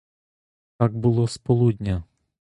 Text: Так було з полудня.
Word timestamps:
Так 0.77 0.97
було 0.97 1.27
з 1.27 1.37
полудня. 1.37 2.03